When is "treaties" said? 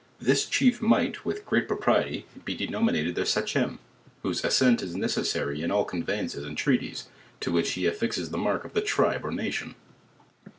6.57-7.07